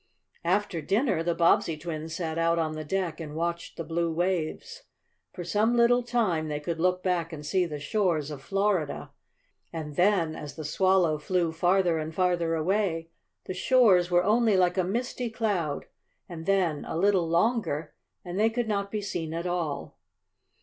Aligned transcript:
After 0.43 0.81
dinner 0.81 1.21
the 1.21 1.35
Bobbsey 1.35 1.77
twins 1.77 2.15
sat 2.15 2.39
out 2.39 2.57
on 2.57 2.71
the 2.71 2.83
deck, 2.83 3.19
and 3.19 3.35
watched 3.35 3.77
the 3.77 3.83
blue 3.83 4.11
waves. 4.11 4.81
For 5.31 5.43
some 5.43 5.77
little 5.77 6.01
time 6.01 6.47
they 6.47 6.59
could 6.59 6.79
look 6.79 7.03
back 7.03 7.31
and 7.31 7.45
see 7.45 7.67
the 7.67 7.79
shores 7.79 8.31
of 8.31 8.41
Florida, 8.41 9.11
and 9.71 9.95
then, 9.97 10.35
as 10.35 10.55
the 10.55 10.65
Swallow 10.65 11.19
flew 11.19 11.51
farther 11.51 11.99
and 11.99 12.15
farther 12.15 12.55
away, 12.55 13.11
the 13.45 13.53
shores 13.53 14.09
were 14.09 14.23
only 14.23 14.57
like 14.57 14.79
a 14.79 14.83
misty 14.83 15.29
cloud, 15.29 15.85
and 16.27 16.47
then, 16.47 16.83
a 16.85 16.97
little 16.97 17.29
longer, 17.29 17.93
and 18.25 18.39
they 18.39 18.49
could 18.49 18.67
not 18.67 18.89
be 18.89 19.03
seen 19.03 19.35
at 19.35 19.45
all. 19.45 19.99